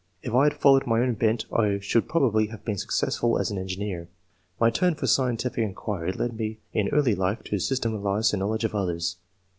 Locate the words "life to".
7.13-7.57